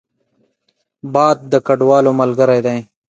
[1.13, 2.77] باد د کډوالو ملګری دی